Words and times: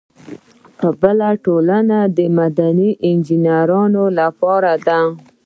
بله 1.01 1.29
ټولنه 1.45 1.99
د 2.17 2.19
معدن 2.37 2.79
انجینرانو 3.09 4.03
لپاره 4.19 4.71
ده. 4.87 4.99